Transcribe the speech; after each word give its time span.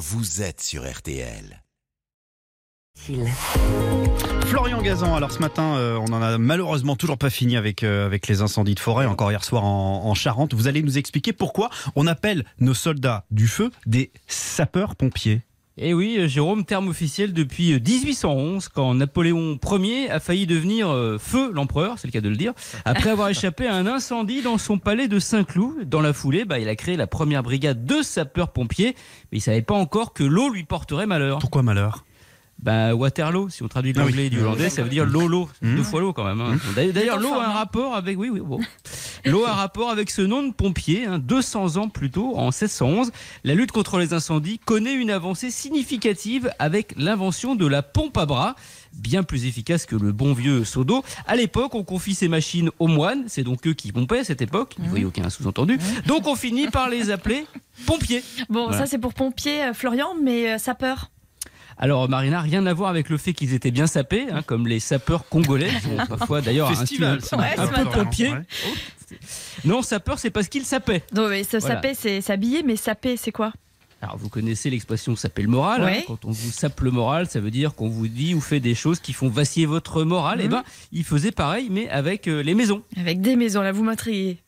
vous 0.00 0.40
êtes 0.40 0.62
sur 0.62 0.90
RTL. 0.90 1.62
Florian 4.46 4.80
Gazan, 4.80 5.14
alors 5.14 5.30
ce 5.30 5.40
matin, 5.40 5.76
euh, 5.76 5.98
on 5.98 6.12
en 6.14 6.22
a 6.22 6.38
malheureusement 6.38 6.96
toujours 6.96 7.18
pas 7.18 7.28
fini 7.28 7.58
avec, 7.58 7.84
euh, 7.84 8.06
avec 8.06 8.26
les 8.26 8.40
incendies 8.40 8.74
de 8.74 8.80
forêt, 8.80 9.04
encore 9.04 9.30
hier 9.30 9.44
soir 9.44 9.62
en, 9.62 10.06
en 10.06 10.14
Charente. 10.14 10.54
Vous 10.54 10.68
allez 10.68 10.82
nous 10.82 10.96
expliquer 10.96 11.34
pourquoi 11.34 11.68
on 11.96 12.06
appelle 12.06 12.46
nos 12.60 12.72
soldats 12.72 13.26
du 13.30 13.46
feu 13.46 13.70
des 13.84 14.10
sapeurs-pompiers. 14.26 15.42
Eh 15.82 15.94
oui, 15.94 16.16
euh, 16.18 16.28
Jérôme, 16.28 16.64
terme 16.66 16.88
officiel 16.88 17.32
depuis 17.32 17.72
euh, 17.72 17.78
1811, 17.80 18.68
quand 18.68 18.94
Napoléon 18.94 19.58
Ier 19.78 20.10
a 20.10 20.20
failli 20.20 20.46
devenir 20.46 20.90
euh, 20.90 21.16
feu 21.18 21.50
l'empereur, 21.54 21.94
c'est 21.98 22.06
le 22.06 22.12
cas 22.12 22.20
de 22.20 22.28
le 22.28 22.36
dire, 22.36 22.52
après 22.84 23.08
avoir 23.08 23.30
échappé 23.30 23.66
à 23.66 23.74
un 23.76 23.86
incendie 23.86 24.42
dans 24.42 24.58
son 24.58 24.76
palais 24.76 25.08
de 25.08 25.18
Saint-Cloud. 25.18 25.88
Dans 25.88 26.02
la 26.02 26.12
foulée, 26.12 26.44
bah, 26.44 26.58
il 26.58 26.68
a 26.68 26.76
créé 26.76 26.96
la 26.98 27.06
première 27.06 27.42
brigade 27.42 27.86
de 27.86 28.02
sapeurs-pompiers, 28.02 28.94
mais 29.32 29.38
il 29.38 29.40
savait 29.40 29.62
pas 29.62 29.74
encore 29.74 30.12
que 30.12 30.22
l'eau 30.22 30.50
lui 30.50 30.64
porterait 30.64 31.06
malheur. 31.06 31.38
Pourquoi 31.38 31.62
malheur? 31.62 32.04
Bah, 32.62 32.94
Waterloo, 32.94 33.48
si 33.48 33.62
on 33.62 33.68
traduit 33.68 33.94
de 33.94 34.00
Ah 34.00 34.04
oui. 34.04 34.10
l'anglais 34.10 34.26
et 34.26 34.30
du 34.30 34.38
hollandais, 34.40 34.68
ça 34.68 34.82
veut 34.82 34.90
dire 34.90 35.06
l'eau-l'eau. 35.06 35.48
Mmh. 35.62 35.76
Deux 35.76 35.82
fois 35.82 36.02
l'eau 36.02 36.12
quand 36.12 36.24
même. 36.24 36.42
hein. 36.42 36.58
D'ailleurs- 36.76 36.92
D'ailleurs, 36.92 37.18
l'eau 37.18 37.32
a 37.32 37.46
un 37.46 37.52
rapport 37.52 37.94
avec. 37.96 38.18
Oui, 38.18 38.28
oui, 38.28 38.40
bon. 38.44 38.60
L'eau 39.24 39.44
a 39.44 39.52
rapport 39.54 39.90
avec 39.90 40.10
ce 40.10 40.22
nom 40.22 40.42
de 40.42 40.52
pompier. 40.52 41.06
hein. 41.06 41.18
200 41.18 41.76
ans 41.76 41.88
plus 41.88 42.10
tôt, 42.10 42.34
en 42.36 42.46
1611, 42.46 43.10
la 43.44 43.54
lutte 43.54 43.72
contre 43.72 43.98
les 43.98 44.12
incendies 44.14 44.58
connaît 44.58 44.94
une 44.94 45.10
avancée 45.10 45.50
significative 45.50 46.50
avec 46.58 46.94
l'invention 46.96 47.54
de 47.54 47.66
la 47.66 47.82
pompe 47.82 48.16
à 48.18 48.26
bras. 48.26 48.54
Bien 48.92 49.22
plus 49.22 49.46
efficace 49.46 49.86
que 49.86 49.94
le 49.96 50.10
bon 50.12 50.32
vieux 50.32 50.64
seau 50.64 50.82
d'eau. 50.84 51.04
À 51.26 51.36
l'époque, 51.36 51.74
on 51.76 51.84
confie 51.84 52.14
ces 52.14 52.26
machines 52.28 52.70
aux 52.80 52.88
moines. 52.88 53.24
C'est 53.28 53.44
donc 53.44 53.66
eux 53.66 53.72
qui 53.74 53.92
pompaient 53.92 54.18
à 54.20 54.24
cette 54.24 54.42
époque. 54.42 54.74
Vous 54.78 54.88
voyez 54.90 55.04
aucun 55.04 55.30
sous-entendu. 55.30 55.78
Donc 56.06 56.26
on 56.26 56.34
finit 56.34 56.66
par 56.68 56.88
les 56.88 57.10
appeler 57.10 57.46
pompiers. 57.86 58.22
Bon, 58.48 58.64
Voilà. 58.66 58.78
ça 58.78 58.86
c'est 58.86 58.98
pour 58.98 59.14
pompier, 59.14 59.62
euh, 59.62 59.74
Florian, 59.74 60.08
mais 60.20 60.52
euh, 60.54 60.58
sapeur. 60.58 61.10
Alors, 61.82 62.08
Marina, 62.10 62.40
rien 62.42 62.66
à 62.66 62.74
voir 62.74 62.90
avec 62.90 63.08
le 63.08 63.16
fait 63.16 63.32
qu'ils 63.32 63.54
étaient 63.54 63.70
bien 63.70 63.86
sapés, 63.86 64.26
hein, 64.30 64.42
comme 64.44 64.68
les 64.68 64.80
sapeurs 64.80 65.26
congolais, 65.28 65.70
qui 65.80 65.86
ont 65.86 66.06
parfois 66.16 66.42
d'ailleurs 66.42 66.68
un 66.68 66.74
style 66.74 67.02
un, 67.04 67.14
Ouais, 67.16 67.54
peu 67.74 67.84
pompier. 67.90 68.30
Ouais. 68.30 68.42
Non, 69.64 69.80
sapeur, 69.82 70.18
c'est 70.18 70.30
parce 70.30 70.48
qu'ils 70.48 70.64
sapaient. 70.66 71.02
Non, 71.14 71.28
mais 71.28 71.42
se 71.42 71.56
Voilà. 71.56 71.76
saper, 71.76 71.94
c'est 71.94 72.20
s'habiller, 72.20 72.62
mais 72.62 72.76
saper, 72.76 73.16
c'est 73.16 73.32
quoi? 73.32 73.52
Alors, 74.02 74.16
vous 74.18 74.28
connaissez 74.28 74.68
l'expression 74.70 75.16
saper 75.16 75.42
le 75.42 75.48
moral. 75.48 75.82
hein. 75.82 75.86
Ouais. 75.86 76.04
Quand 76.06 76.24
on 76.26 76.30
vous 76.30 76.50
sape 76.50 76.80
le 76.80 76.90
moral, 76.90 77.26
ça 77.28 77.40
veut 77.40 77.50
dire 77.50 77.74
qu'on 77.74 77.88
vous 77.88 78.08
dit 78.08 78.34
ou 78.34 78.40
fait 78.40 78.60
des 78.60 78.74
choses 78.74 79.00
qui 79.00 79.12
font 79.14 79.28
vaciller 79.28 79.66
votre 79.66 80.04
moral. 80.04 80.38
Mhm. 80.38 80.44
Et 80.44 80.48
ben, 80.48 80.62
ils 80.92 81.04
faisaient 81.04 81.32
pareil, 81.32 81.68
mais 81.70 81.88
avec 81.88 82.28
euh, 82.28 82.42
les 82.42 82.54
maisons. 82.54 82.82
Avec 82.98 83.20
des 83.20 83.36
maisons, 83.36 83.62
là, 83.62 83.72
vous 83.72 83.84
m'intriguez. 83.84 84.38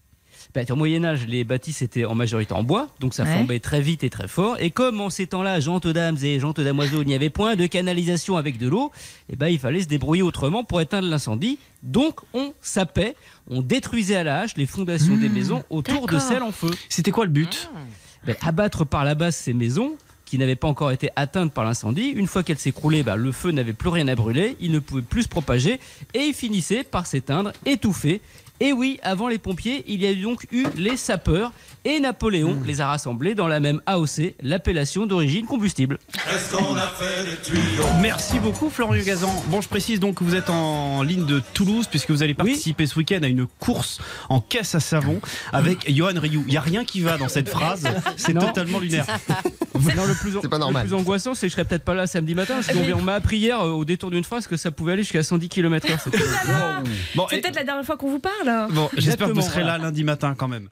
Bah, 0.55 0.61
au 0.69 0.77
Moyen 0.77 1.03
Âge, 1.05 1.27
les 1.27 1.45
bâtisses 1.45 1.81
étaient 1.81 2.05
en 2.05 2.15
majorité 2.15 2.53
en 2.53 2.63
bois, 2.63 2.89
donc 3.01 3.15
ça 3.15 3.23
Ouais. 3.25 3.33
flambait 3.37 3.59
très 3.59 3.81
vite 3.81 4.05
et 4.05 4.11
très 4.11 4.29
fort. 4.29 4.57
Et 4.61 4.71
comme 4.71 5.01
en 5.01 5.09
ces 5.09 5.27
temps-là, 5.27 5.61
gentes 5.61 5.87
dames 5.87 6.19
et 6.23 6.39
gentes 6.41 6.61
damoiseaux, 6.61 7.01
il 7.01 7.09
n'y 7.09 7.15
avait 7.15 7.31
point 7.31 7.57
de 7.57 7.67
canalisation 7.67 8.37
avec 8.37 8.59
de 8.59 8.69
l'eau, 8.69 8.93
et 9.31 9.37
ben 9.37 9.49
il 9.49 9.59
fallait 9.59 9.81
se 9.81 9.89
débrouiller 9.89 10.21
autrement 10.23 10.63
pour 10.63 10.81
éteindre 10.83 11.09
l'incendie. 11.09 11.59
Donc 11.83 12.21
on 12.35 12.53
sapait, 12.61 13.17
on 13.49 13.63
détruisait 13.63 14.17
à 14.17 14.25
la 14.25 14.41
hache 14.41 14.57
les 14.59 14.67
fondations 14.67 15.17
des 15.17 15.31
maisons 15.31 15.65
autour 15.71 16.07
de 16.07 16.19
celles 16.19 16.43
en 16.43 16.53
feu. 16.53 16.71
C'était 16.91 17.13
quoi 17.13 17.25
le 17.25 17.31
but 17.31 17.71
Ben, 18.27 18.37
abattre 18.43 18.85
par 18.85 19.05
la 19.07 19.15
base 19.15 19.35
ces 19.37 19.55
maisons 19.55 19.95
qui 20.27 20.37
n'avaient 20.39 20.57
pas 20.57 20.69
encore 20.69 20.93
été 20.93 21.11
atteintes 21.17 21.53
par 21.53 21.65
l'incendie. 21.65 22.09
Une 22.09 22.27
fois 22.27 22.43
qu'elles 22.43 22.59
s'écroulaient, 22.59 23.03
ben, 23.03 23.17
le 23.17 23.33
feu 23.33 23.51
n'avait 23.53 23.73
plus 23.75 23.89
rien 23.91 24.07
à 24.09 24.15
brûler, 24.15 24.57
il 24.61 24.71
ne 24.73 24.79
pouvait 24.81 25.03
plus 25.03 25.23
se 25.25 25.29
propager 25.29 25.81
et 26.15 26.21
il 26.21 26.35
finissait 26.35 26.85
par 26.85 27.07
s'éteindre, 27.07 27.53
étouffé. 27.67 28.21
Et 28.63 28.73
oui, 28.73 29.01
avant 29.03 29.27
les 29.27 29.39
pompiers, 29.39 29.83
il 29.89 30.05
y 30.05 30.07
a 30.07 30.15
donc 30.15 30.47
eu 30.53 30.65
les 30.77 30.97
sapeurs 30.97 31.51
et 31.85 31.99
Napoléon 31.99 32.63
les 32.65 32.81
a 32.81 32.87
rassemblés 32.87 33.35
dans 33.35 33.49
la 33.49 33.59
même 33.59 33.83
AOC, 33.87 34.37
l'appellation 34.41 35.05
d'origine 35.05 35.47
combustible. 35.47 35.99
Merci 38.01 38.39
beaucoup 38.39 38.71
Florian 38.71 39.03
Gazan. 39.03 39.35
Bon, 39.49 39.61
je 39.61 39.69
précise 39.69 39.99
donc 39.99 40.19
que 40.19 40.25
vous 40.25 40.37
êtes 40.37 40.49
en 40.49 41.03
ligne 41.03 41.27
de 41.27 41.43
Toulouse 41.55 41.89
puisque 41.91 42.13
vous 42.13 42.23
allez 42.23 42.35
participer 42.35 42.87
ce 42.87 42.97
week-end 43.01 43.19
à 43.25 43.27
une 43.27 43.49
course 43.59 44.01
en 44.29 44.41
caisse 44.41 44.77
à 44.77 44.81
savon 44.81 45.21
avec 45.53 45.93
Johan 45.93 46.13
Rioux. 46.15 46.45
Il 46.47 46.53
n'y 46.53 46.57
a 46.57 46.61
rien 46.61 46.85
qui 46.85 47.01
va 47.01 47.19
dans 47.19 47.29
cette 47.29 47.49
phrase, 47.49 47.89
c'est 48.17 48.35
totalement 48.35 48.79
lunaire. 48.79 49.07
Non, 49.97 50.07
le 50.07 50.15
plus, 50.15 50.33
C'est 50.41 50.49
pas 50.49 50.59
normal. 50.59 50.85
le 50.85 50.89
plus 50.89 50.97
angoissant, 50.97 51.35
c'est 51.35 51.47
que 51.47 51.51
je 51.51 51.55
serais 51.55 51.65
peut-être 51.65 51.85
pas 51.85 51.95
là 51.95 52.07
samedi 52.07 52.35
matin, 52.35 52.55
parce 52.55 52.69
qu'on 52.69 53.03
m'a 53.03 53.15
appris 53.15 53.39
hier 53.39 53.61
euh, 53.61 53.71
au 53.71 53.85
détour 53.85 54.11
d'une 54.11 54.23
phrase 54.23 54.47
que 54.47 54.57
ça 54.57 54.71
pouvait 54.71 54.93
aller 54.93 55.03
jusqu'à 55.03 55.23
110 55.23 55.49
km/h. 55.49 55.99
C'est 57.31 57.41
peut-être 57.41 57.57
la 57.57 57.65
dernière 57.65 57.85
fois 57.85 57.97
qu'on 57.97 58.11
vous 58.11 58.21
parle. 58.21 58.49
Bon 58.71 58.89
j'espère 58.97 59.29
que 59.29 59.33
vous 59.33 59.43
serez 59.43 59.65
là 59.65 59.79
lundi 59.79 60.05
matin 60.05 60.35
quand 60.37 60.49
même. 60.49 60.69